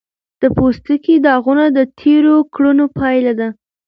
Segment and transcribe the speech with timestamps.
[0.41, 3.49] د پوستکي داغونه د تېرو کړنو پایله ده.